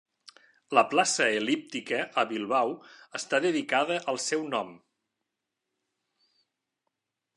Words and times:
La 0.75 0.83
Plaça 0.93 1.25
El·líptica, 1.41 1.99
a 2.21 2.23
Bilbao, 2.31 2.73
està 3.19 3.41
dedicada 3.45 4.01
al 4.15 4.19
seu 4.27 4.49
nom. 4.55 4.73